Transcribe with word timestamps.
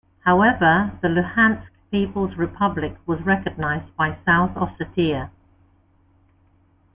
However, 0.21 0.93
the 1.03 1.09
Luhansk 1.09 1.67
People's 1.91 2.35
Republic 2.35 2.97
was 3.05 3.21
recognized 3.21 3.95
by 3.95 4.17
South 4.25 4.49
Ossetia. 4.55 5.29